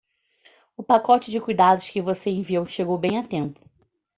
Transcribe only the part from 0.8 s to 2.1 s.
pacote de cuidados que